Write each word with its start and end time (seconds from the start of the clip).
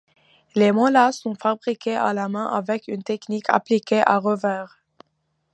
Les 0.55 0.71
molas 0.71 1.11
sont 1.11 1.35
fabriqués 1.35 1.95
à 1.95 2.11
la 2.15 2.27
main 2.27 2.47
avec 2.47 2.85
une 2.87 3.03
technique 3.03 3.47
appliquée 3.51 4.01
à 4.03 4.17
revers. 4.17 4.79